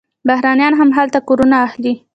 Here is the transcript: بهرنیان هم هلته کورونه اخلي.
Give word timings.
بهرنیان 0.27 0.73
هم 0.79 0.89
هلته 0.97 1.19
کورونه 1.29 1.55
اخلي. 1.67 1.93